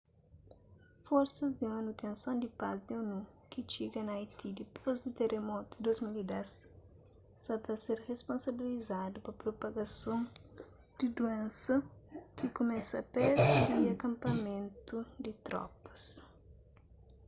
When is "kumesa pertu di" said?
12.55-13.85